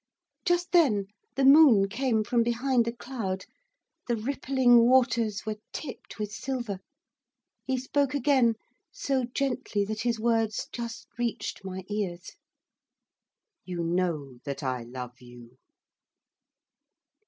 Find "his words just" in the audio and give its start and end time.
10.01-11.05